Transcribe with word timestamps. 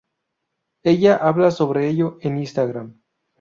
Ella 0.81 1.15
habló 1.15 1.51
sobre 1.51 1.87
ello 1.87 2.17
en 2.21 2.39
Instagram. 2.39 2.99